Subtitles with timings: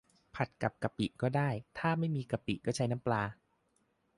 [0.35, 3.23] ผัดกับกะปิก็ได้ ถ้าไม่มีกะปิก็ใช้น้ำปลา